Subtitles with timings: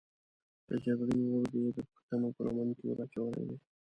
[0.67, 3.57] د جګړې اور یې د پښتنو په لمن کې ور اچولی دی.